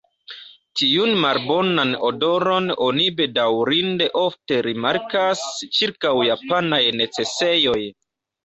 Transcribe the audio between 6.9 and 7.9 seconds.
necesejoj.